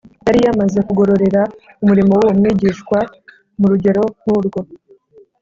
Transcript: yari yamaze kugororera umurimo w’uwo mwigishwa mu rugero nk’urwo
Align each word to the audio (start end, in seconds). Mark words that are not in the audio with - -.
yari 0.25 0.39
yamaze 0.45 0.79
kugororera 0.87 1.41
umurimo 1.83 2.11
w’uwo 2.13 2.31
mwigishwa 2.39 2.99
mu 3.59 3.65
rugero 3.71 4.03
nk’urwo 4.19 4.61